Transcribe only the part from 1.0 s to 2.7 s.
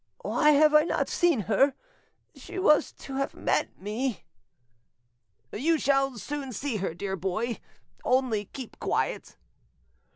seen her? She